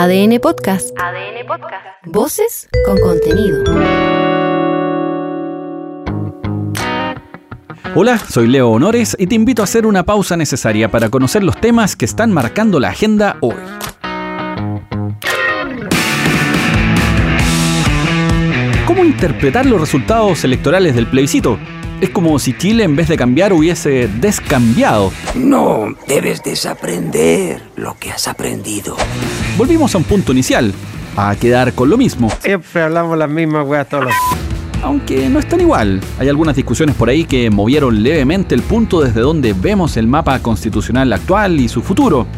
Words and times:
ADN 0.00 0.38
Podcast. 0.38 0.96
ADN 0.96 1.44
Podcast. 1.44 1.84
Voces 2.06 2.68
con 2.86 3.00
contenido. 3.00 3.64
Hola, 7.96 8.16
soy 8.18 8.46
Leo 8.46 8.70
Honores 8.70 9.16
y 9.18 9.26
te 9.26 9.34
invito 9.34 9.60
a 9.60 9.64
hacer 9.64 9.86
una 9.86 10.04
pausa 10.04 10.36
necesaria 10.36 10.88
para 10.88 11.08
conocer 11.10 11.42
los 11.42 11.60
temas 11.60 11.96
que 11.96 12.04
están 12.04 12.32
marcando 12.32 12.78
la 12.78 12.90
agenda 12.90 13.38
hoy. 13.40 13.56
¿Cómo 18.86 19.04
interpretar 19.04 19.66
los 19.66 19.80
resultados 19.80 20.44
electorales 20.44 20.94
del 20.94 21.08
plebiscito? 21.08 21.58
Es 22.00 22.10
como 22.10 22.38
si 22.38 22.56
Chile 22.56 22.84
en 22.84 22.94
vez 22.94 23.08
de 23.08 23.16
cambiar 23.16 23.52
hubiese 23.52 24.06
descambiado. 24.20 25.10
No, 25.34 25.96
debes 26.06 26.44
desaprender 26.44 27.60
lo 27.74 27.96
que 27.98 28.12
has 28.12 28.28
aprendido. 28.28 28.96
Volvimos 29.56 29.96
a 29.96 29.98
un 29.98 30.04
punto 30.04 30.30
inicial, 30.30 30.72
a 31.16 31.34
quedar 31.34 31.72
con 31.72 31.90
lo 31.90 31.98
mismo. 31.98 32.30
Siempre 32.40 32.82
hablamos 32.82 33.18
las 33.18 33.28
mismas 33.28 33.66
weas 33.66 33.88
todos 33.88 34.04
los... 34.04 34.14
Aunque 34.84 35.28
no 35.28 35.40
es 35.40 35.48
tan 35.48 35.60
igual. 35.60 36.00
Hay 36.20 36.28
algunas 36.28 36.54
discusiones 36.54 36.94
por 36.94 37.08
ahí 37.08 37.24
que 37.24 37.50
movieron 37.50 38.00
levemente 38.00 38.54
el 38.54 38.62
punto 38.62 39.00
desde 39.00 39.20
donde 39.20 39.52
vemos 39.52 39.96
el 39.96 40.06
mapa 40.06 40.38
constitucional 40.38 41.12
actual 41.12 41.58
y 41.58 41.68
su 41.68 41.82
futuro. 41.82 42.28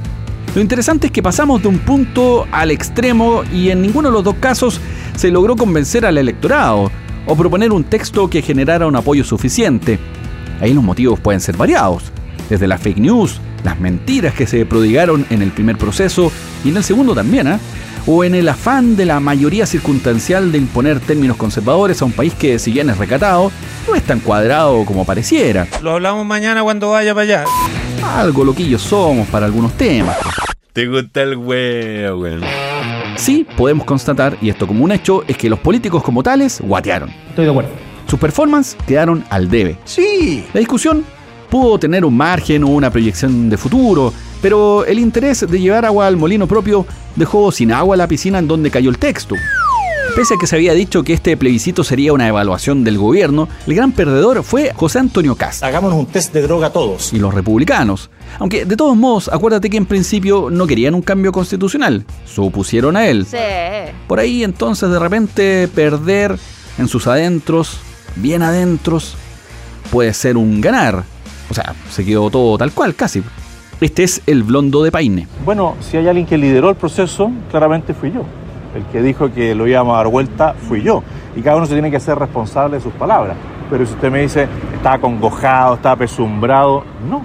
Lo 0.55 0.63
interesante 0.63 1.09
es 1.09 1.13
que 1.13 1.23
pasamos 1.23 1.61
de 1.61 1.69
un 1.69 1.81
punto 1.81 2.47
al 2.51 2.71
extremo 2.71 3.43
y 3.53 3.69
en 3.69 3.83
ninguno 3.83 4.09
de 4.09 4.15
los 4.15 4.25
dos 4.25 4.37
casos 4.37 4.81
se 5.17 5.31
logró 5.31 5.55
convencer 5.55 6.07
al 6.07 6.17
electorado 6.17 6.91
o 7.31 7.37
proponer 7.37 7.71
un 7.73 7.85
texto 7.85 8.29
que 8.29 8.43
generara 8.43 8.89
un 8.89 8.97
apoyo 8.97 9.23
suficiente. 9.23 10.01
Ahí 10.61 10.75
los 10.75 10.83
motivos 10.83 11.21
pueden 11.21 11.41
ser 11.41 11.57
variados, 11.57 12.11
desde 12.49 12.67
las 12.67 12.81
fake 12.81 12.99
news, 12.99 13.41
las 13.63 13.79
mentiras 13.79 14.35
que 14.35 14.49
se 14.49 14.67
prodigaron 14.67 15.25
en 15.31 15.41
el 15.41 15.53
primer 15.53 15.79
proceso 15.79 16.33
y 16.65 16.71
en 16.71 16.79
el 16.79 16.83
segundo 16.83 17.15
también, 17.15 17.47
¿eh? 17.47 17.59
o 18.07 18.25
en 18.25 18.35
el 18.35 18.49
afán 18.49 18.97
de 18.97 19.07
la 19.07 19.21
mayoría 19.21 19.65
circunstancial 19.65 20.51
de 20.51 20.59
imponer 20.59 20.99
términos 20.99 21.37
conservadores 21.37 22.03
a 22.03 22.05
un 22.05 22.13
país 22.13 22.35
que, 22.35 22.59
si 22.59 22.73
bien 22.73 22.91
es 22.91 22.99
recatado, 22.99 23.53
no 23.87 23.95
es 23.95 24.03
tan 24.03 24.19
cuadrado 24.19 24.85
como 24.85 25.05
pareciera. 25.05 25.69
Lo 25.83 25.93
hablamos 25.93 26.27
mañana 26.27 26.65
cuando 26.65 26.91
vaya 26.91 27.15
para 27.15 27.23
allá. 27.23 27.45
Algo 28.17 28.45
loquillos 28.45 28.83
somos 28.83 29.29
para 29.29 29.47
algunos 29.47 29.75
temas. 29.75 30.17
Te 30.73 30.89
gusta 30.89 31.23
el 31.23 31.37
huevo, 31.37 32.19
güey. 32.19 32.41
Sí, 33.21 33.47
podemos 33.55 33.85
constatar, 33.85 34.39
y 34.41 34.49
esto 34.49 34.67
como 34.67 34.83
un 34.83 34.93
hecho, 34.93 35.25
es 35.29 35.37
que 35.37 35.51
los 35.51 35.59
políticos 35.59 36.03
como 36.03 36.23
tales 36.23 36.59
guatearon. 36.63 37.11
Estoy 37.29 37.45
de 37.45 37.51
acuerdo. 37.51 37.71
Sus 38.07 38.19
performances 38.19 38.79
quedaron 38.87 39.23
al 39.29 39.51
debe. 39.51 39.77
Sí. 39.85 40.43
La 40.55 40.61
discusión 40.61 41.05
pudo 41.51 41.79
tener 41.79 42.03
un 42.07 42.17
margen 42.17 42.65
o 42.65 42.69
una 42.69 42.91
proyección 42.91 43.51
de 43.51 43.59
futuro, 43.59 44.11
pero 44.41 44.87
el 44.87 44.99
interés 44.99 45.47
de 45.47 45.61
llevar 45.61 45.85
agua 45.85 46.07
al 46.07 46.17
molino 46.17 46.47
propio 46.47 46.87
dejó 47.15 47.53
sin 47.53 47.73
agua 47.73 47.95
la 47.95 48.09
piscina 48.09 48.39
en 48.39 48.49
donde 48.49 48.71
cayó 48.71 48.89
el 48.89 48.97
texto. 48.97 49.35
Pese 50.17 50.35
a 50.35 50.39
que 50.39 50.47
se 50.47 50.57
había 50.57 50.75
dicho 50.75 51.03
que 51.03 51.13
este 51.13 51.37
plebiscito 51.37 51.85
sería 51.85 52.13
una 52.13 52.29
evaluación 52.29 52.85
del 52.85 52.99
gobierno, 52.99 53.49
el 53.67 53.75
gran 53.75 53.93
perdedor 53.93 54.43
fue 54.43 54.73
José 54.75 54.99
Antonio 54.99 55.35
Cast 55.35 55.63
Hagámonos 55.63 55.99
un 55.99 56.07
test 56.07 56.35
de 56.35 56.43
droga 56.43 56.71
todos. 56.71 57.13
y 57.13 57.19
los 57.19 57.33
republicanos. 57.33 58.11
Aunque 58.39 58.65
de 58.65 58.77
todos 58.77 58.97
modos, 58.97 59.31
acuérdate 59.33 59.71
que 59.71 59.77
en 59.77 59.87
principio 59.87 60.51
no 60.51 60.67
querían 60.67 60.95
un 60.95 61.03
cambio 61.03 61.33
constitucional, 61.33 62.05
se 62.27 62.41
opusieron 62.41 62.97
a 62.97 63.07
él. 63.09 63.27
Por 64.09 64.19
ahí 64.19 64.45
entonces 64.45 64.91
de 64.91 64.99
repente 64.99 65.69
perder 65.69 66.37
en 66.79 66.89
sus 66.89 67.07
adentros, 67.07 67.79
bien 68.17 68.43
adentros, 68.43 69.17
puede 69.91 70.13
ser 70.13 70.37
un 70.37 70.61
ganar. 70.61 71.05
O 71.51 71.55
sea, 71.55 71.75
se 71.91 72.05
quedó 72.05 72.31
todo 72.31 72.59
tal 72.59 72.73
cual, 72.73 72.95
casi. 72.95 73.23
Este 73.81 74.03
es 74.03 74.21
el 74.27 74.43
blondo 74.43 74.83
de 74.83 74.93
Paine. 74.93 75.27
Bueno, 75.45 75.77
si 75.81 75.97
hay 75.97 76.07
alguien 76.07 76.27
que 76.27 76.37
lideró 76.37 76.69
el 76.69 76.77
proceso, 76.77 77.31
claramente 77.51 77.95
fui 77.95 78.13
yo. 78.13 78.25
El 78.75 78.85
que 78.87 79.03
dijo 79.03 79.33
que 79.33 79.55
lo 79.55 79.67
íbamos 79.67 79.95
a 79.95 79.99
dar 79.99 80.09
vuelta 80.09 80.55
fui 80.55 80.83
yo. 80.83 81.03
Y 81.37 81.43
cada 81.43 81.57
uno 81.57 81.67
se 81.67 81.75
tiene 81.75 81.91
que 81.91 82.01
ser 82.01 82.19
responsable 82.19 82.77
de 82.77 82.83
sus 82.83 82.93
palabras. 82.93 83.37
Pero 83.69 83.87
si 83.87 83.95
usted 83.95 84.11
me 84.11 84.23
dice, 84.23 84.49
estaba 84.75 84.99
congojado, 84.99 85.75
estaba 85.75 85.97
pesumbrado, 85.97 86.85
no. 87.09 87.23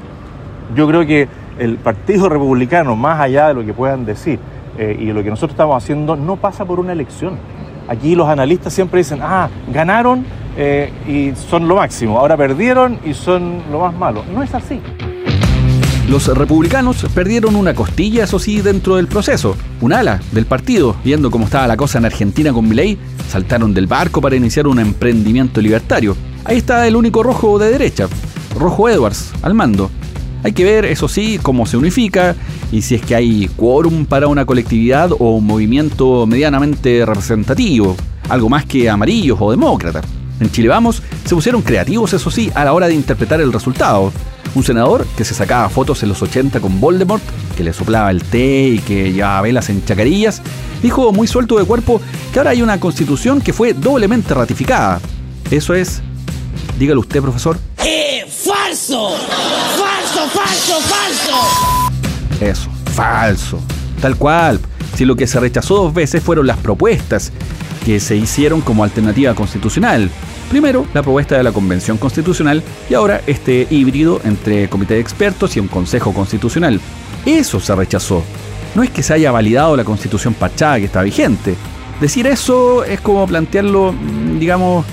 Yo 0.75 0.87
creo 0.87 1.05
que 1.05 1.27
el 1.59 1.77
Partido 1.77 2.29
Republicano, 2.29 2.95
más 2.95 3.19
allá 3.19 3.49
de 3.49 3.53
lo 3.53 3.65
que 3.65 3.73
puedan 3.73 4.05
decir 4.05 4.39
eh, 4.77 4.95
y 4.99 5.11
lo 5.11 5.23
que 5.23 5.29
nosotros 5.29 5.51
estamos 5.51 5.81
haciendo, 5.81 6.15
no 6.15 6.35
pasa 6.35 6.65
por 6.65 6.79
una 6.79 6.91
elección. 6.91 7.37
Aquí 7.87 8.15
los 8.15 8.27
analistas 8.27 8.73
siempre 8.73 8.99
dicen, 8.99 9.19
ah, 9.21 9.47
ganaron 9.71 10.25
eh, 10.57 10.91
y 11.07 11.35
son 11.35 11.67
lo 11.67 11.75
máximo, 11.75 12.19
ahora 12.19 12.35
perdieron 12.35 12.99
y 13.05 13.13
son 13.13 13.61
lo 13.71 13.79
más 13.79 13.93
malo. 13.93 14.23
No 14.33 14.41
es 14.41 14.53
así. 14.53 14.81
Los 16.09 16.27
republicanos 16.27 17.03
perdieron 17.15 17.55
una 17.55 17.73
costilla, 17.73 18.25
eso 18.25 18.37
sí, 18.37 18.61
dentro 18.61 18.97
del 18.97 19.07
proceso. 19.07 19.57
Un 19.81 19.91
ala 19.91 20.21
del 20.31 20.45
partido, 20.45 20.95
viendo 21.03 21.31
cómo 21.31 21.45
estaba 21.45 21.65
la 21.65 21.77
cosa 21.77 21.97
en 21.97 22.05
Argentina 22.05 22.53
con 22.53 22.69
Milei, 22.69 22.97
saltaron 23.27 23.73
del 23.73 23.87
barco 23.87 24.21
para 24.21 24.35
iniciar 24.35 24.67
un 24.67 24.77
emprendimiento 24.77 25.61
libertario. 25.61 26.15
Ahí 26.43 26.57
está 26.57 26.87
el 26.87 26.95
único 26.95 27.23
rojo 27.23 27.57
de 27.57 27.71
derecha, 27.71 28.07
Rojo 28.57 28.87
Edwards, 28.87 29.31
al 29.41 29.55
mando. 29.55 29.89
Hay 30.43 30.53
que 30.53 30.63
ver, 30.63 30.85
eso 30.85 31.07
sí, 31.07 31.39
cómo 31.41 31.65
se 31.65 31.75
unifica 31.75 32.35
y 32.71 32.83
si 32.83 32.93
es 32.93 33.01
que 33.01 33.15
hay 33.15 33.49
quórum 33.55 34.05
para 34.05 34.27
una 34.27 34.45
colectividad 34.45 35.11
o 35.11 35.37
un 35.37 35.47
movimiento 35.47 36.27
medianamente 36.27 37.03
representativo, 37.03 37.95
algo 38.29 38.47
más 38.47 38.63
que 38.65 38.91
amarillos 38.91 39.39
o 39.41 39.49
demócratas. 39.49 40.05
En 40.39 40.51
Chile 40.51 40.67
Vamos 40.67 41.01
se 41.25 41.35
pusieron 41.35 41.61
creativos, 41.61 42.13
eso 42.13 42.29
sí, 42.29 42.51
a 42.55 42.65
la 42.65 42.73
hora 42.73 42.87
de 42.87 42.93
interpretar 42.93 43.41
el 43.41 43.53
resultado. 43.53 44.11
Un 44.53 44.63
senador 44.63 45.05
que 45.17 45.25
se 45.25 45.33
sacaba 45.33 45.69
fotos 45.69 46.01
en 46.03 46.09
los 46.09 46.21
80 46.21 46.59
con 46.59 46.79
Voldemort, 46.79 47.23
que 47.57 47.63
le 47.63 47.73
soplaba 47.73 48.11
el 48.11 48.23
té 48.23 48.69
y 48.69 48.79
que 48.79 49.11
llevaba 49.11 49.41
velas 49.41 49.69
en 49.69 49.83
chacarillas, 49.83 50.41
dijo 50.81 51.11
muy 51.11 51.27
suelto 51.27 51.57
de 51.57 51.65
cuerpo 51.65 52.01
que 52.31 52.39
ahora 52.39 52.51
hay 52.51 52.61
una 52.61 52.79
constitución 52.79 53.41
que 53.41 53.53
fue 53.53 53.73
doblemente 53.73 54.33
ratificada. 54.33 55.01
Eso 55.51 55.73
es, 55.73 56.01
dígalo 56.79 57.01
usted, 57.01 57.21
profesor. 57.21 57.57
¡Eh! 57.79 58.25
¡Falso! 58.27 59.15
¡Falso, 59.77 60.29
falso, 60.29 60.79
falso! 60.81 62.41
Eso, 62.41 62.69
falso. 62.93 63.59
Tal 64.01 64.15
cual. 64.15 64.59
Si 64.95 65.03
lo 65.03 65.15
que 65.15 65.27
se 65.27 65.39
rechazó 65.39 65.75
dos 65.75 65.93
veces 65.93 66.23
fueron 66.23 66.47
las 66.47 66.57
propuestas 66.57 67.31
que 67.85 67.99
se 67.99 68.15
hicieron 68.15 68.61
como 68.61 68.83
alternativa 68.83 69.35
constitucional. 69.35 70.09
Primero, 70.49 70.87
la 70.93 71.03
propuesta 71.03 71.37
de 71.37 71.43
la 71.43 71.51
Convención 71.51 71.97
Constitucional 71.97 72.63
y 72.89 72.95
ahora 72.95 73.21
este 73.27 73.67
híbrido 73.69 74.19
entre 74.23 74.67
comité 74.69 74.95
de 74.95 75.01
expertos 75.01 75.55
y 75.55 75.59
un 75.59 75.67
Consejo 75.67 76.11
Constitucional. 76.11 76.81
Eso 77.25 77.59
se 77.59 77.75
rechazó. 77.75 78.23
No 78.73 78.81
es 78.81 78.89
que 78.89 79.03
se 79.03 79.13
haya 79.13 79.31
validado 79.31 79.77
la 79.77 79.83
Constitución 79.83 80.33
Pachá 80.33 80.79
que 80.79 80.85
está 80.85 81.03
vigente. 81.03 81.55
Decir 82.01 82.25
eso 82.25 82.83
es 82.83 82.99
como 83.01 83.25
plantearlo, 83.27 83.93
mm, 83.93 84.39
digamos, 84.39 84.85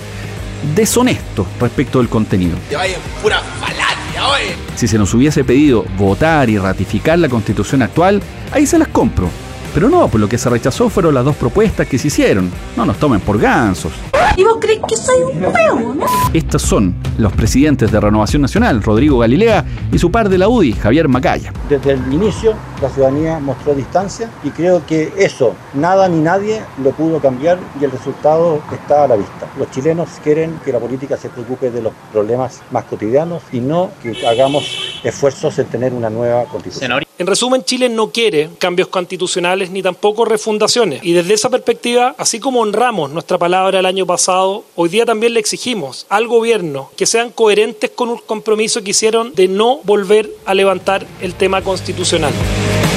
deshonesto 0.75 1.47
respecto 1.61 1.99
del 1.99 2.11
contenido. 2.11 2.57
Te 2.69 2.77
vayan 2.77 3.01
pura 3.23 3.41
falacia, 3.59 4.29
oye. 4.29 4.55
Si 4.77 4.87
se 4.87 4.99
nos 4.99 5.13
hubiese 5.15 5.45
pedido 5.45 5.85
votar 5.97 6.51
y 6.51 6.59
ratificar 6.59 7.19
la 7.19 7.29
constitución 7.29 7.83
actual, 7.83 8.23
ahí 8.53 8.67
se 8.67 8.79
las 8.79 8.89
compro. 8.89 9.29
Pero 9.75 9.89
no, 9.89 10.09
pues 10.09 10.21
lo 10.21 10.29
que 10.29 10.37
se 10.39 10.51
rechazó 10.51 10.91
fueron 10.91 11.15
las 11.15 11.25
dos 11.25 11.37
propuestas 11.37 11.87
que 11.87 11.99
se 11.99 12.09
hicieron. 12.09 12.51
No 12.77 12.85
nos 12.85 12.99
tomen 12.99 13.21
por 13.21 13.39
gansos. 13.39 13.93
¿Y 14.37 14.45
vos 14.45 14.59
crees 14.61 14.81
que 14.89 14.97
soy 14.97 15.23
un 15.23 15.45
huevo, 15.45 15.95
no? 15.95 16.07
Estos 16.33 16.63
son 16.63 16.95
los 17.19 17.33
presidentes 17.33 17.93
de 17.93 18.01
Renovación 18.01 18.41
Nacional, 18.41 18.83
Rodrigo 18.83 19.19
Galilea, 19.19 19.65
y 19.91 19.99
su 19.99 20.11
par 20.11 20.29
de 20.29 20.39
la 20.39 20.49
UDI, 20.49 20.73
Javier 20.73 21.09
Macaya. 21.09 21.53
Desde 21.69 21.93
el 21.93 22.13
inicio 22.13 22.55
la 22.81 22.89
ciudadanía 22.89 23.39
mostró 23.39 23.75
distancia 23.75 24.31
y 24.43 24.51
creo 24.51 24.85
que 24.87 25.13
eso 25.17 25.55
nada 25.75 26.09
ni 26.09 26.21
nadie 26.21 26.63
lo 26.83 26.91
pudo 26.91 27.21
cambiar 27.21 27.59
y 27.81 27.85
el 27.85 27.91
resultado 27.91 28.61
está 28.73 29.05
a 29.05 29.09
la 29.09 29.17
vista. 29.17 29.47
Los 29.59 29.71
chilenos 29.71 30.09
quieren 30.25 30.59
que 30.65 30.73
la 30.73 30.81
política 30.81 31.17
se 31.17 31.29
preocupe 31.29 31.71
de 31.71 31.83
los 31.83 31.93
problemas 32.11 32.63
más 32.71 32.85
cotidianos 32.85 33.43
y 33.53 33.61
no 33.61 33.91
que 34.03 34.27
hagamos 34.27 35.01
esfuerzos 35.05 35.59
en 35.59 35.67
tener 35.67 35.93
una 35.93 36.11
nueva 36.11 36.45
constitución. 36.45 37.03
En 37.23 37.29
resumen, 37.29 37.63
Chile 37.63 37.89
no 37.89 38.11
quiere 38.11 38.51
cambios 38.59 38.89
constitucionales 38.89 39.71
ni 39.71 39.81
tampoco 39.81 40.25
refundaciones. 40.25 41.05
Y 41.05 41.13
desde 41.13 41.35
esa 41.35 41.51
perspectiva, 41.51 42.17
así 42.19 42.41
como 42.41 42.59
honramos 42.59 43.13
nuestra 43.13 43.39
palabra 43.39 43.79
el 43.79 43.87
año 43.87 44.05
pasado, 44.05 44.65
hoy 44.75 44.89
día 44.89 45.07
también 45.07 45.33
le 45.33 45.39
exigimos 45.39 46.05
al 46.09 46.27
gobierno 46.27 46.91
que 46.97 47.07
sean 47.07 47.31
coherentes 47.31 47.91
con 47.95 48.09
un 48.09 48.19
compromiso 48.19 48.83
que 48.83 48.91
hicieron 48.91 49.33
de 49.37 49.47
no 49.47 49.79
volver 49.85 50.29
a 50.47 50.55
levantar 50.55 51.07
el 51.21 51.35
tema 51.35 51.63
constitucional. 51.63 52.33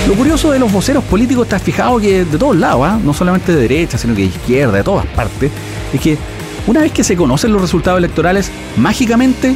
Lo 0.07 0.15
curioso 0.15 0.51
de 0.51 0.57
los 0.57 0.73
voceros 0.73 1.03
políticos 1.03 1.45
está 1.45 1.59
fijado 1.59 1.99
que 1.99 2.25
de 2.25 2.37
todos 2.39 2.55
lados, 2.55 2.81
¿ah? 2.83 2.99
no 3.03 3.13
solamente 3.13 3.53
de 3.53 3.61
derecha, 3.61 3.99
sino 3.99 4.15
que 4.15 4.21
de 4.23 4.29
izquierda, 4.29 4.77
de 4.77 4.83
todas 4.83 5.05
partes, 5.05 5.51
es 5.93 6.01
que 6.01 6.17
una 6.65 6.81
vez 6.81 6.91
que 6.91 7.03
se 7.03 7.15
conocen 7.15 7.53
los 7.53 7.61
resultados 7.61 7.99
electorales, 7.99 8.49
mágicamente 8.75 9.55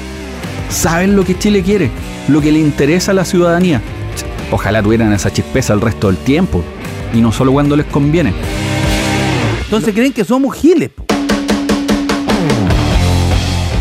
saben 0.69 1.16
lo 1.16 1.25
que 1.25 1.39
Chile 1.39 1.63
quiere, 1.63 1.89
lo 2.27 2.39
que 2.39 2.51
le 2.51 2.60
interesa 2.60 3.13
a 3.13 3.16
la 3.16 3.25
ciudadanía. 3.25 3.81
Ojalá 4.51 4.81
tuvieran 4.81 5.13
esa 5.13 5.31
chispeza 5.31 5.74
el 5.74 5.81
resto 5.81 6.07
del 6.07 6.18
tiempo, 6.18 6.63
y 7.13 7.22
no 7.22 7.31
solo 7.31 7.51
cuando 7.51 7.75
les 7.75 7.86
conviene. 7.86 8.34
Entonces 9.63 9.94
creen 9.94 10.13
que 10.13 10.25
somos 10.25 10.56
giles. 10.56 10.90
po. 10.90 11.06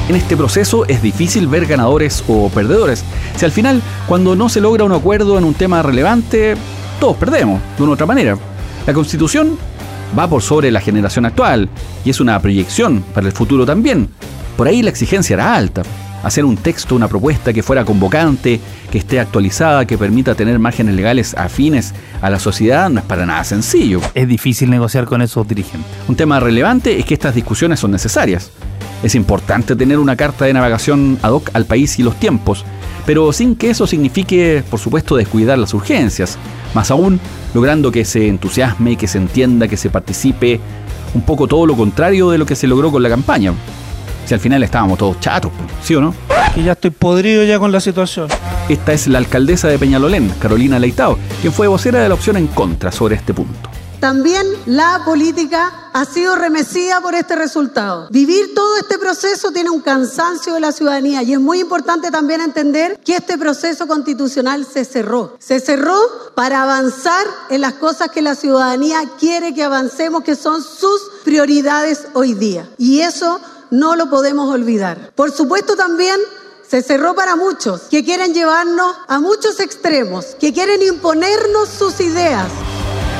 En 0.09 0.17
este 0.17 0.37
proceso 0.38 0.87
es 0.87 1.03
difícil 1.03 1.47
ver 1.49 1.67
ganadores 1.67 2.25
o 2.29 2.49
perdedores. 2.49 3.05
Si 3.37 3.44
al 3.44 3.53
final, 3.53 3.82
cuando 4.06 4.35
no 4.35 4.49
se 4.49 4.61
logra 4.61 4.85
un 4.85 4.93
acuerdo 4.93 5.37
en 5.37 5.44
un 5.44 5.53
tema 5.53 5.82
relevante, 5.82 6.56
todos 6.99 7.17
perdemos, 7.17 7.61
de 7.76 7.82
una 7.82 7.91
u 7.91 7.94
otra 7.94 8.06
manera. 8.06 8.38
La 8.87 8.94
constitución 8.94 9.59
va 10.19 10.26
por 10.26 10.41
sobre 10.41 10.71
la 10.71 10.81
generación 10.81 11.26
actual 11.26 11.69
y 12.05 12.11
es 12.11 12.21
una 12.21 12.41
proyección 12.41 13.05
para 13.14 13.26
el 13.26 13.35
futuro 13.35 13.67
también. 13.67 14.09
Por 14.56 14.67
ahí 14.67 14.82
la 14.82 14.91
exigencia 14.91 15.35
era 15.35 15.55
alta. 15.55 15.82
Hacer 16.23 16.44
un 16.44 16.56
texto, 16.56 16.97
una 16.97 17.09
propuesta 17.09 17.53
que 17.53 17.62
fuera 17.62 17.85
convocante, 17.85 18.61
que 18.91 18.99
esté 18.99 19.20
actualizada, 19.20 19.87
que 19.87 19.97
permita 19.97 20.35
tener 20.35 20.59
márgenes 20.59 20.94
legales 20.94 21.35
afines 21.35 21.94
a 22.20 22.29
la 22.29 22.38
sociedad, 22.38 22.91
no 22.91 23.00
es 23.00 23.06
para 23.06 23.25
nada 23.25 23.44
sencillo. 23.44 24.00
Es 24.15 24.26
difícil 24.26 24.69
negociar 24.69 25.05
con 25.05 25.23
esos 25.23 25.47
dirigentes. 25.47 25.91
Un 26.09 26.17
tema 26.17 26.41
relevante 26.41 26.99
es 26.99 27.05
que 27.05 27.15
estas 27.15 27.35
discusiones 27.35 27.79
son 27.79 27.93
necesarias. 27.93 28.50
Es 29.03 29.15
importante 29.15 29.76
tener 29.76 29.99
una 29.99 30.17
carta 30.17 30.44
de 30.44 30.53
navegación 30.53 31.19
ad 31.23 31.31
hoc 31.31 31.50
al 31.53 31.67
país 31.67 31.99
y 32.00 32.03
los 32.03 32.17
tiempos, 32.17 32.64
pero 33.06 33.32
sin 33.32 33.55
que 33.55 33.71
eso 33.71 33.87
signifique, 33.87 34.64
por 34.69 34.81
supuesto, 34.81 35.17
descuidar 35.17 35.56
las 35.56 35.73
urgencias. 35.73 36.37
Más 36.75 36.91
aún, 36.91 37.21
logrando 37.55 37.93
que 37.93 38.05
se 38.05 38.26
entusiasme, 38.26 38.97
que 38.97 39.06
se 39.06 39.19
entienda, 39.19 39.69
que 39.69 39.76
se 39.76 39.88
participe, 39.88 40.61
un 41.14 41.23
poco 41.23 41.47
todo 41.47 41.64
lo 41.64 41.76
contrario 41.76 42.31
de 42.31 42.38
lo 42.38 42.44
que 42.44 42.56
se 42.56 42.67
logró 42.67 42.91
con 42.91 43.03
la 43.03 43.09
campaña. 43.09 43.53
Si 44.28 44.34
al 44.34 44.40
final 44.40 44.62
estábamos 44.62 44.98
todos 44.98 45.19
chatos, 45.20 45.50
¿sí 45.82 45.94
o 45.94 46.02
no? 46.02 46.14
Que 46.54 46.62
ya 46.62 46.72
estoy 46.72 46.90
podrido 46.90 47.44
ya 47.44 47.58
con 47.58 47.72
la 47.72 47.80
situación. 47.80 48.28
Esta 48.69 48.92
es 48.92 49.06
la 49.06 49.16
alcaldesa 49.16 49.69
de 49.69 49.78
Peñalolén, 49.78 50.28
Carolina 50.38 50.78
Leitao, 50.78 51.19
quien 51.40 51.50
fue 51.50 51.66
vocera 51.66 52.02
de 52.02 52.10
la 52.10 52.14
opción 52.14 52.36
en 52.36 52.46
contra 52.48 52.92
sobre 52.92 53.16
este 53.16 53.32
punto. 53.32 53.70
También 54.00 54.46
la 54.66 55.00
política 55.06 55.88
ha 55.94 56.04
sido 56.04 56.36
remecida 56.36 57.00
por 57.00 57.14
este 57.14 57.36
resultado. 57.36 58.08
Vivir 58.10 58.54
todo 58.54 58.76
este 58.76 58.98
proceso 58.98 59.50
tiene 59.50 59.70
un 59.70 59.80
cansancio 59.80 60.52
de 60.52 60.60
la 60.60 60.72
ciudadanía 60.72 61.22
y 61.22 61.32
es 61.32 61.40
muy 61.40 61.60
importante 61.60 62.10
también 62.10 62.42
entender 62.42 63.00
que 63.02 63.16
este 63.16 63.38
proceso 63.38 63.86
constitucional 63.86 64.66
se 64.70 64.84
cerró. 64.84 65.36
Se 65.38 65.58
cerró 65.58 65.98
para 66.36 66.64
avanzar 66.64 67.26
en 67.48 67.62
las 67.62 67.72
cosas 67.72 68.10
que 68.10 68.20
la 68.20 68.34
ciudadanía 68.34 69.00
quiere 69.19 69.54
que 69.54 69.64
avancemos, 69.64 70.22
que 70.22 70.36
son 70.36 70.62
sus 70.62 71.00
prioridades 71.25 72.08
hoy 72.12 72.34
día. 72.34 72.69
Y 72.76 73.00
eso 73.00 73.40
no 73.70 73.97
lo 73.97 74.11
podemos 74.11 74.53
olvidar. 74.53 75.11
Por 75.15 75.31
supuesto 75.31 75.76
también 75.76 76.17
se 76.69 76.82
cerró 76.82 77.15
para 77.15 77.37
muchos 77.37 77.82
que 77.91 78.05
quieren 78.05 78.35
llevarnos 78.35 78.94
a 79.09 79.20
muchos 79.20 79.61
extremos, 79.61 80.37
que 80.38 80.53
quieren 80.53 80.82
imponernos 80.82 81.69
sus 81.69 82.00
ideas. 82.00 82.47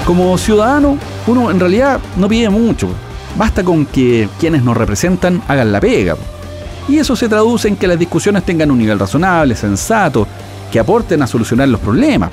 Como 0.07 0.37
ciudadano, 0.39 0.99
uno 1.27 1.51
en 1.51 1.61
realidad 1.61 2.01
no 2.17 2.29
pide 2.29 2.49
mucho. 2.51 2.89
Basta 3.37 3.63
con 3.63 3.87
que 3.87 4.29
quienes 4.39 4.63
nos 4.63 4.77
representan 4.77 5.43
hagan 5.49 5.73
la 5.73 5.81
pega. 5.81 6.17
Y 6.89 6.99
eso 6.99 7.15
se 7.15 7.29
traduce 7.29 7.69
en 7.69 7.77
que 7.77 7.87
las 7.87 7.99
discusiones 7.99 8.45
tengan 8.45 8.71
un 8.71 8.79
nivel 8.79 8.99
razonable, 8.99 9.55
sensato, 9.55 10.27
que 10.73 10.79
aporten 10.79 11.23
a 11.23 11.27
solucionar 11.27 11.69
los 11.69 11.81
problemas. 11.81 12.31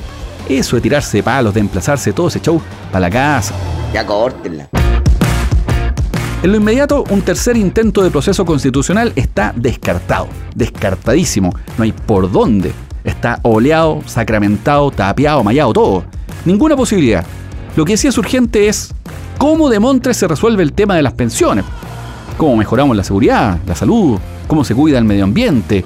Eso 0.48 0.76
de 0.78 0.82
tirarse 0.82 1.22
palos, 1.24 1.54
de 1.54 1.60
emplazarse 1.60 2.14
todo 2.14 2.28
ese 2.28 2.40
show 2.40 2.62
para 2.92 3.02
la 3.02 3.10
casa. 3.10 3.54
Ya 3.94 4.06
córtenla. 4.06 4.70
En 6.46 6.52
lo 6.52 6.58
inmediato, 6.58 7.04
un 7.10 7.24
tercer 7.24 7.58
intento 7.58 8.04
de 8.04 8.12
proceso 8.12 8.46
constitucional 8.46 9.12
está 9.16 9.52
descartado, 9.56 10.28
descartadísimo, 10.54 11.52
no 11.76 11.84
hay 11.84 11.92
por 11.92 12.32
dónde. 12.32 12.72
Está 13.04 13.40
oleado, 13.42 14.04
sacramentado, 14.06 14.92
tapiado, 14.92 15.44
mallado, 15.44 15.74
todo. 15.74 16.04
Ninguna 16.46 16.76
posibilidad. 16.76 17.26
Lo 17.76 17.84
que 17.84 17.98
sí 17.98 18.08
es 18.08 18.18
urgente 18.20 18.68
es 18.68 18.94
cómo 19.40 19.72
de 19.72 19.80
Montres 19.80 20.18
se 20.18 20.28
resuelve 20.28 20.62
el 20.62 20.74
tema 20.74 20.96
de 20.96 21.02
las 21.02 21.14
pensiones. 21.14 21.66
Cómo 22.38 22.56
mejoramos 22.56 22.96
la 22.96 23.04
seguridad, 23.04 23.58
la 23.66 23.74
salud, 23.74 24.20
cómo 24.48 24.64
se 24.64 24.76
cuida 24.76 25.00
el 25.00 25.06
medio 25.06 25.24
ambiente. 25.24 25.84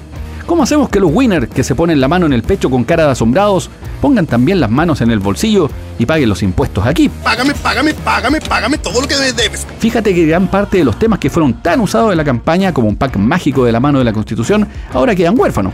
¿Cómo 0.50 0.64
hacemos 0.64 0.88
que 0.88 0.98
los 0.98 1.12
winners 1.14 1.46
que 1.48 1.62
se 1.62 1.76
ponen 1.76 2.00
la 2.00 2.08
mano 2.08 2.26
en 2.26 2.32
el 2.32 2.42
pecho 2.42 2.68
con 2.70 2.82
cara 2.82 3.04
de 3.04 3.12
asombrados 3.12 3.70
pongan 4.00 4.26
también 4.26 4.58
las 4.58 4.68
manos 4.68 5.00
en 5.00 5.12
el 5.12 5.20
bolsillo 5.20 5.70
y 5.96 6.06
paguen 6.06 6.28
los 6.28 6.42
impuestos 6.42 6.84
aquí? 6.84 7.08
Págame, 7.08 7.54
págame, 7.54 7.94
págame, 7.94 8.40
págame 8.40 8.76
todo 8.78 9.00
lo 9.00 9.06
que 9.06 9.14
debes. 9.14 9.64
Fíjate 9.78 10.12
que 10.12 10.26
gran 10.26 10.48
parte 10.48 10.78
de 10.78 10.84
los 10.84 10.98
temas 10.98 11.20
que 11.20 11.30
fueron 11.30 11.62
tan 11.62 11.78
usados 11.78 12.10
en 12.10 12.16
la 12.16 12.24
campaña 12.24 12.74
como 12.74 12.88
un 12.88 12.96
pack 12.96 13.16
mágico 13.16 13.64
de 13.64 13.70
la 13.70 13.78
mano 13.78 14.00
de 14.00 14.04
la 14.04 14.12
Constitución 14.12 14.66
ahora 14.92 15.14
quedan 15.14 15.38
huérfanos. 15.38 15.72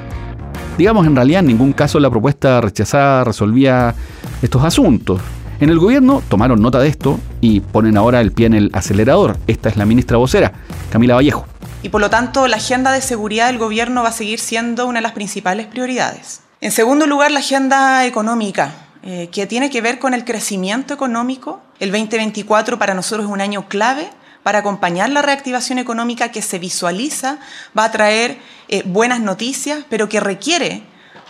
Digamos, 0.76 1.06
en 1.06 1.16
realidad 1.16 1.40
en 1.40 1.46
ningún 1.46 1.72
caso 1.72 1.98
la 1.98 2.10
propuesta 2.10 2.60
rechazada 2.60 3.24
resolvía 3.24 3.94
estos 4.42 4.62
asuntos. 4.62 5.22
En 5.58 5.70
el 5.70 5.78
gobierno 5.78 6.22
tomaron 6.28 6.60
nota 6.60 6.80
de 6.80 6.88
esto 6.88 7.18
y 7.40 7.60
ponen 7.60 7.96
ahora 7.96 8.20
el 8.20 8.30
pie 8.30 8.44
en 8.44 8.52
el 8.52 8.70
acelerador. 8.74 9.38
Esta 9.46 9.70
es 9.70 9.78
la 9.78 9.86
ministra 9.86 10.18
vocera, 10.18 10.52
Camila 10.90 11.14
Vallejo. 11.14 11.46
Y 11.86 11.88
por 11.88 12.00
lo 12.00 12.10
tanto, 12.10 12.48
la 12.48 12.56
agenda 12.56 12.90
de 12.90 13.00
seguridad 13.00 13.46
del 13.46 13.58
gobierno 13.58 14.02
va 14.02 14.08
a 14.08 14.12
seguir 14.12 14.40
siendo 14.40 14.88
una 14.88 14.98
de 14.98 15.02
las 15.02 15.12
principales 15.12 15.68
prioridades. 15.68 16.40
En 16.60 16.72
segundo 16.72 17.06
lugar, 17.06 17.30
la 17.30 17.38
agenda 17.38 18.04
económica, 18.06 18.72
eh, 19.04 19.28
que 19.30 19.46
tiene 19.46 19.70
que 19.70 19.80
ver 19.80 20.00
con 20.00 20.12
el 20.12 20.24
crecimiento 20.24 20.94
económico. 20.94 21.62
El 21.78 21.92
2024 21.92 22.76
para 22.80 22.94
nosotros 22.94 23.26
es 23.26 23.32
un 23.32 23.40
año 23.40 23.68
clave 23.68 24.10
para 24.42 24.58
acompañar 24.58 25.10
la 25.10 25.22
reactivación 25.22 25.78
económica 25.78 26.32
que 26.32 26.42
se 26.42 26.58
visualiza, 26.58 27.38
va 27.78 27.84
a 27.84 27.92
traer 27.92 28.40
eh, 28.66 28.82
buenas 28.84 29.20
noticias, 29.20 29.84
pero 29.88 30.08
que 30.08 30.18
requiere 30.18 30.82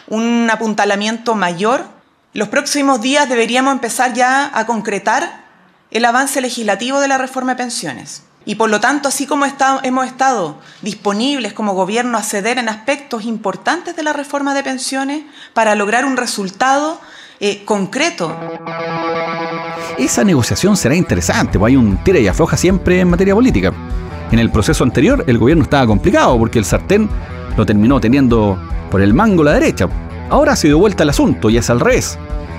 un 0.09 0.49
apuntalamiento 0.51 1.35
mayor. 1.35 1.85
Los 2.33 2.49
próximos 2.49 3.03
días 3.03 3.29
deberíamos 3.29 3.75
empezar 3.75 4.15
ya 4.15 4.51
a 4.55 4.65
concretar 4.65 5.45
el 5.91 6.07
avance 6.07 6.41
legislativo 6.41 7.01
de 7.01 7.09
la 7.09 7.19
reforma 7.19 7.53
de 7.53 7.63
pensiones. 7.63 8.23
Y 8.49 8.55
por 8.55 8.71
lo 8.71 8.81
tanto, 8.81 9.09
así 9.09 9.27
como 9.27 9.45
hemos 9.83 10.07
estado 10.07 10.59
disponibles 10.81 11.53
como 11.53 11.75
gobierno 11.75 12.17
a 12.17 12.23
ceder 12.23 12.59
en 12.59 12.69
aspectos 12.69 13.25
importantes 13.25 13.97
de 13.97 14.05
la 14.05 14.13
reforma 14.13 14.55
de 14.55 14.63
pensiones 14.63 15.25
para 15.53 15.75
lograr 15.75 16.05
un 16.05 16.17
resultado 16.17 17.01
eh, 17.41 17.65
concreto. 17.65 18.35
Esa 19.99 20.23
negociación 20.23 20.77
será 20.77 20.95
interesante, 20.95 21.59
pues 21.59 21.73
hay 21.73 21.77
un 21.77 21.97
tira 22.05 22.21
y 22.21 22.29
afloja 22.29 22.57
siempre 22.57 23.01
en 23.01 23.11
materia 23.11 23.35
política. 23.35 23.73
En 24.31 24.39
el 24.39 24.51
proceso 24.51 24.85
anterior 24.85 25.25
el 25.27 25.39
gobierno 25.39 25.65
estaba 25.65 25.85
complicado 25.85 26.39
porque 26.39 26.61
el 26.61 26.65
sartén 26.65 27.11
lo 27.57 27.67
terminó 27.67 28.01
teniendo 28.01 28.57
por 28.93 29.03
el 29.03 29.13
mango 29.13 29.43
la 29.43 29.55
derecha. 29.55 29.89
Ahora 30.31 30.55
se 30.55 30.69
dio 30.69 30.79
vuelta 30.79 31.03
el 31.03 31.11
asunto 31.11 31.51
y 31.51 31.57
es 31.57 31.69
al 31.69 31.81
revés. 31.81 32.17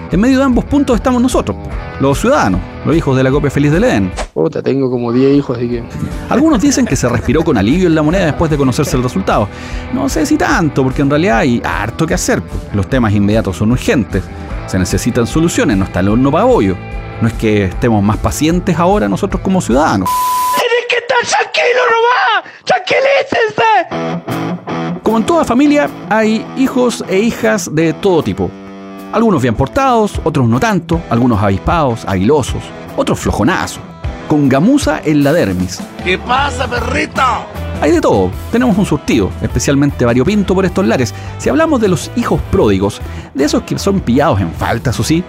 En 0.09 0.21
medio 0.21 0.37
de 0.37 0.45
ambos 0.45 0.63
puntos 0.63 0.95
estamos 0.95 1.21
nosotros, 1.21 1.57
los 1.99 2.17
ciudadanos, 2.19 2.61
los 2.85 2.95
hijos 2.95 3.17
de 3.17 3.23
la 3.23 3.29
copia 3.29 3.51
feliz 3.51 3.73
del 3.73 3.83
Edén. 3.83 4.09
Puta, 4.33 4.63
tengo 4.63 4.89
como 4.89 5.11
10 5.11 5.35
hijos, 5.35 5.57
así 5.57 5.67
que. 5.67 5.83
Algunos 6.29 6.61
dicen 6.61 6.85
que 6.85 6.95
se 6.95 7.09
respiró 7.09 7.43
con 7.43 7.57
alivio 7.57 7.87
en 7.87 7.95
la 7.95 8.01
moneda 8.01 8.27
después 8.27 8.49
de 8.49 8.55
conocerse 8.55 8.95
el 8.95 9.03
resultado. 9.03 9.49
No 9.93 10.07
sé 10.07 10.25
si 10.25 10.37
tanto, 10.37 10.81
porque 10.83 11.01
en 11.01 11.09
realidad 11.09 11.39
hay 11.39 11.61
harto 11.61 12.07
que 12.07 12.13
hacer. 12.13 12.41
Los 12.73 12.87
temas 12.87 13.13
inmediatos 13.13 13.57
son 13.57 13.73
urgentes. 13.73 14.23
Se 14.67 14.79
necesitan 14.79 15.27
soluciones, 15.27 15.75
no 15.75 15.83
está 15.83 15.99
el 15.99 16.07
horno 16.07 16.31
para 16.31 16.45
bollo. 16.45 16.77
No 17.21 17.27
es 17.27 17.33
que 17.33 17.65
estemos 17.65 18.01
más 18.01 18.15
pacientes 18.17 18.79
ahora 18.79 19.09
nosotros 19.09 19.41
como 19.41 19.59
ciudadanos. 19.59 20.09
¡Tienes 20.55 20.85
que 20.87 20.95
estar 20.95 21.17
tranquilo 21.27 21.81
nomás! 21.91 22.45
¡Tranquilícense! 22.63 25.03
Como 25.03 25.17
en 25.17 25.25
toda 25.25 25.43
familia, 25.43 25.89
hay 26.09 26.45
hijos 26.55 27.03
e 27.09 27.19
hijas 27.19 27.69
de 27.75 27.91
todo 27.91 28.23
tipo. 28.23 28.49
Algunos 29.13 29.41
bien 29.41 29.55
portados, 29.55 30.19
otros 30.23 30.47
no 30.47 30.59
tanto, 30.59 31.01
algunos 31.09 31.41
avispados, 31.41 32.03
aguilosos, 32.05 32.61
otros 32.97 33.19
flojonazos, 33.19 33.79
con 34.27 34.49
gamuza 34.49 35.01
en 35.03 35.23
la 35.23 35.31
dermis. 35.31 35.79
¿Qué 36.03 36.17
pasa, 36.17 36.67
perrito? 36.67 37.21
Hay 37.81 37.91
de 37.91 38.01
todo, 38.01 38.31
tenemos 38.51 38.77
un 38.77 38.85
surtido, 38.85 39.29
especialmente 39.41 40.03
variopinto 40.03 40.53
por 40.53 40.65
estos 40.65 40.85
lares. 40.85 41.13
Si 41.37 41.47
hablamos 41.47 41.79
de 41.79 41.87
los 41.87 42.11
hijos 42.15 42.41
pródigos, 42.51 43.01
de 43.33 43.45
esos 43.45 43.63
que 43.63 43.79
son 43.79 44.01
pillados 44.01 44.41
en 44.41 44.51
falta, 44.51 44.89
eso 44.89 45.03
sí, 45.03 45.23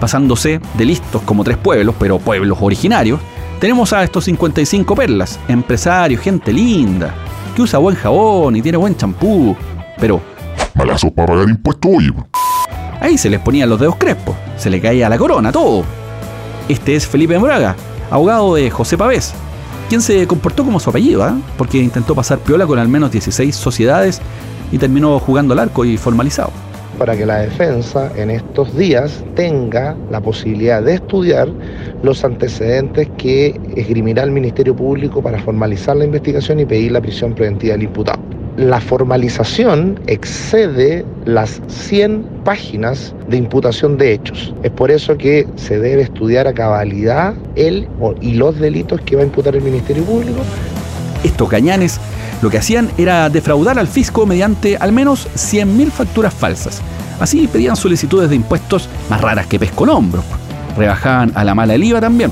pasándose 0.00 0.60
de 0.74 0.84
listos 0.84 1.20
como 1.22 1.44
tres 1.44 1.58
pueblos, 1.58 1.94
pero 1.98 2.18
pueblos 2.18 2.58
originarios, 2.60 3.20
tenemos 3.60 3.92
a 3.92 4.02
estos 4.02 4.24
55 4.24 4.94
perlas, 4.94 5.38
empresarios, 5.46 6.22
gente 6.22 6.52
linda, 6.52 7.14
que 7.54 7.62
usa 7.62 7.78
buen 7.78 7.96
jabón 7.96 8.56
y 8.56 8.62
tiene 8.62 8.78
buen 8.78 8.96
champú, 8.96 9.54
pero... 9.98 10.20
Malazos 10.74 11.10
para 11.10 11.26
pagar 11.26 11.50
impuestos 11.50 11.90
hoy. 11.94 12.14
Ahí 13.00 13.16
se 13.16 13.30
les 13.30 13.40
ponían 13.40 13.70
los 13.70 13.80
dedos 13.80 13.96
crespos, 13.96 14.36
se 14.58 14.68
le 14.68 14.78
caía 14.78 15.08
la 15.08 15.16
corona, 15.16 15.50
todo. 15.50 15.84
Este 16.68 16.94
es 16.94 17.06
Felipe 17.06 17.38
Moraga, 17.38 17.74
abogado 18.10 18.54
de 18.54 18.68
José 18.68 18.98
Pavés, 18.98 19.32
quien 19.88 20.02
se 20.02 20.26
comportó 20.26 20.64
como 20.66 20.78
su 20.78 20.90
apellido, 20.90 21.26
¿eh? 21.26 21.32
porque 21.56 21.78
intentó 21.78 22.14
pasar 22.14 22.38
piola 22.40 22.66
con 22.66 22.78
al 22.78 22.88
menos 22.88 23.10
16 23.10 23.56
sociedades 23.56 24.20
y 24.70 24.76
terminó 24.76 25.18
jugando 25.18 25.54
al 25.54 25.60
arco 25.60 25.86
y 25.86 25.96
formalizado. 25.96 26.50
Para 26.98 27.16
que 27.16 27.24
la 27.24 27.38
defensa 27.38 28.12
en 28.16 28.28
estos 28.28 28.76
días 28.76 29.24
tenga 29.34 29.96
la 30.10 30.20
posibilidad 30.20 30.82
de 30.82 30.96
estudiar 30.96 31.48
los 32.02 32.22
antecedentes 32.22 33.08
que 33.16 33.58
esgrimirá 33.76 34.24
el 34.24 34.30
Ministerio 34.30 34.76
Público 34.76 35.22
para 35.22 35.40
formalizar 35.40 35.96
la 35.96 36.04
investigación 36.04 36.60
y 36.60 36.66
pedir 36.66 36.92
la 36.92 37.00
prisión 37.00 37.34
preventiva 37.34 37.72
del 37.72 37.84
imputado 37.84 38.20
la 38.56 38.80
formalización 38.80 39.98
excede 40.06 41.04
las 41.24 41.60
100 41.68 42.24
páginas 42.44 43.14
de 43.28 43.36
imputación 43.36 43.96
de 43.96 44.14
hechos. 44.14 44.54
Es 44.62 44.70
por 44.70 44.90
eso 44.90 45.16
que 45.16 45.46
se 45.56 45.78
debe 45.78 46.02
estudiar 46.02 46.46
a 46.46 46.52
cabalidad 46.52 47.34
el 47.56 47.88
y 48.20 48.34
los 48.34 48.58
delitos 48.58 49.00
que 49.02 49.16
va 49.16 49.22
a 49.22 49.26
imputar 49.26 49.56
el 49.56 49.62
Ministerio 49.62 50.04
Público. 50.04 50.40
Estos 51.24 51.48
gañanes 51.48 52.00
lo 52.42 52.48
que 52.48 52.58
hacían 52.58 52.90
era 52.96 53.28
defraudar 53.28 53.78
al 53.78 53.86
fisco 53.86 54.24
mediante 54.24 54.76
al 54.78 54.92
menos 54.92 55.28
100.000 55.34 55.90
facturas 55.90 56.32
falsas. 56.32 56.80
Así 57.20 57.46
pedían 57.46 57.76
solicitudes 57.76 58.30
de 58.30 58.36
impuestos 58.36 58.88
más 59.10 59.20
raras 59.20 59.46
que 59.46 59.58
pez 59.58 59.70
con 59.72 59.90
hombros. 59.90 60.24
rebajaban 60.76 61.32
a 61.34 61.44
la 61.44 61.54
mala 61.54 61.74
el 61.74 61.84
IVA 61.84 62.00
también. 62.00 62.30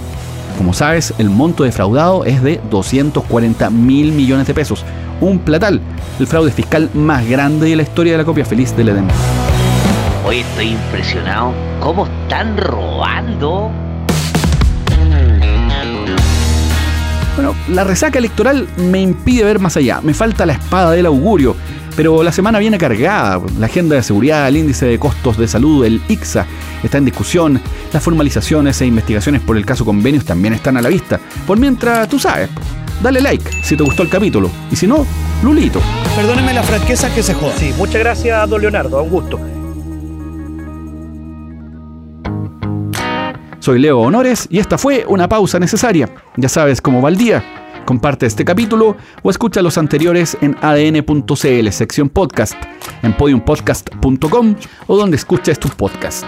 Como 0.57 0.73
sabes, 0.73 1.13
el 1.19 1.29
monto 1.29 1.65
defraudado 1.65 2.25
es 2.25 2.43
de 2.43 2.61
240 2.71 3.71
mil 3.71 4.13
millones 4.13 4.47
de 4.47 4.55
pesos. 4.55 4.85
Un 5.21 5.41
platal, 5.41 5.81
el 6.21 6.27
fraude 6.29 6.53
fiscal 6.53 6.91
más 6.95 7.29
grande 7.29 7.71
de 7.71 7.77
la 7.77 7.83
historia 7.83 8.13
de 8.13 8.19
la 8.19 8.25
copia 8.25 8.45
feliz 8.45 8.77
del 8.77 8.91
Edén. 8.91 9.09
Hoy 10.25 10.39
estoy 10.39 10.69
impresionado. 10.69 11.53
¿Cómo 11.81 12.07
están 12.07 12.57
robando? 12.57 13.73
Bueno, 17.35 17.55
la 17.69 17.85
resaca 17.85 18.19
electoral 18.19 18.69
me 18.77 19.01
impide 19.01 19.45
ver 19.45 19.59
más 19.59 19.77
allá. 19.77 20.01
Me 20.03 20.15
falta 20.15 20.47
la 20.47 20.55
espada 20.55 20.93
del 20.93 21.07
augurio. 21.07 21.57
Pero 21.97 22.23
la 22.23 22.31
semana 22.31 22.61
viene 22.61 22.79
cargada. 22.79 23.41
La 23.59 23.67
agenda 23.67 23.97
de 23.97 24.05
seguridad, 24.05 24.47
el 24.47 24.57
índice 24.57 24.87
de 24.87 25.01
costos 25.01 25.37
de 25.37 25.49
salud, 25.49 25.85
el 25.85 26.01
ICSA, 26.09 26.47
está 26.85 26.99
en 26.99 27.05
discusión. 27.05 27.61
Las 27.93 28.05
formalizaciones 28.05 28.81
e 28.81 28.87
investigaciones 28.87 29.41
por 29.41 29.57
el 29.57 29.67
caso 29.67 29.85
convenios 29.85 30.25
también 30.25 30.55
están 30.55 30.77
a 30.77 30.83
la 30.83 30.89
vista. 30.89 31.19
Por 31.45 31.59
mientras, 31.59 32.09
tú 32.09 32.21
sabes, 32.21 32.51
dale 33.03 33.21
like 33.21 33.51
si 33.63 33.77
te 33.77 33.83
gustó 33.83 34.03
el 34.03 34.09
capítulo. 34.09 34.51
Y 34.71 34.77
si 34.77 34.87
no, 34.87 35.07
Lulito. 35.43 35.81
Perdóneme 36.17 36.53
la 36.53 36.63
franqueza 36.63 37.13
que 37.15 37.23
se 37.23 37.35
joda. 37.35 37.55
Sí, 37.57 37.73
muchas 37.77 38.01
gracias, 38.01 38.49
don 38.49 38.61
Leonardo. 38.61 39.03
Un 39.03 39.11
gusto. 39.11 39.41
Soy 43.61 43.81
Leo 43.81 43.99
Honores 43.99 44.47
y 44.51 44.61
esta 44.61 44.79
fue 44.79 45.05
una 45.07 45.29
pausa 45.29 45.59
necesaria. 45.59 46.09
Ya 46.37 46.49
sabes 46.49 46.81
cómo 46.81 47.03
va 47.03 47.09
el 47.09 47.17
día. 47.17 47.45
Comparte 47.85 48.27
este 48.27 48.45
capítulo 48.45 48.97
o 49.23 49.31
escucha 49.31 49.63
los 49.63 49.79
anteriores 49.79 50.37
en 50.41 50.57
adn.cl, 50.61 51.69
sección 51.71 52.09
podcast, 52.09 52.55
en 53.03 53.15
podiumpodcast.com 53.15 54.55
o 54.87 54.97
donde 54.97 55.17
escuches 55.17 55.59
tu 55.59 55.69
podcast. 55.71 56.25